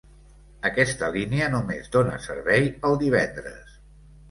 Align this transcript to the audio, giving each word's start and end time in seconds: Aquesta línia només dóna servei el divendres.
Aquesta 0.69 1.09
línia 1.17 1.51
només 1.57 1.93
dóna 1.97 2.17
servei 2.25 2.69
el 2.91 3.01
divendres. 3.07 3.79